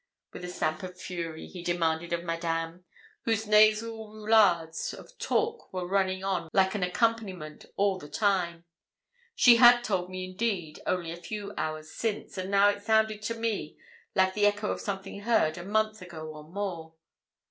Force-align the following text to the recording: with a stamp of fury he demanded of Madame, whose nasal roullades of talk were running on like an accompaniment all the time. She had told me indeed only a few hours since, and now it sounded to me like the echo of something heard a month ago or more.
with 0.33 0.43
a 0.43 0.47
stamp 0.49 0.81
of 0.81 0.99
fury 0.99 1.45
he 1.45 1.61
demanded 1.61 2.11
of 2.11 2.23
Madame, 2.23 2.83
whose 3.25 3.45
nasal 3.45 4.07
roullades 4.09 4.95
of 4.95 5.15
talk 5.19 5.71
were 5.71 5.85
running 5.85 6.23
on 6.23 6.49
like 6.53 6.73
an 6.73 6.81
accompaniment 6.81 7.67
all 7.75 7.99
the 7.99 8.09
time. 8.09 8.65
She 9.35 9.57
had 9.57 9.83
told 9.83 10.09
me 10.09 10.25
indeed 10.25 10.79
only 10.87 11.11
a 11.11 11.17
few 11.17 11.53
hours 11.55 11.91
since, 11.91 12.35
and 12.35 12.49
now 12.49 12.69
it 12.69 12.81
sounded 12.81 13.21
to 13.21 13.35
me 13.35 13.77
like 14.15 14.33
the 14.33 14.47
echo 14.47 14.71
of 14.71 14.81
something 14.81 15.19
heard 15.19 15.55
a 15.55 15.63
month 15.63 16.01
ago 16.01 16.27
or 16.33 16.45
more. 16.45 16.95